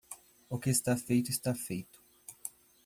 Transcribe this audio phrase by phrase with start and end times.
[0.49, 2.01] O que está feito está feito